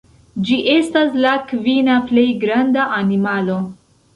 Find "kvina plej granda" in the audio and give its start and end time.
1.51-2.89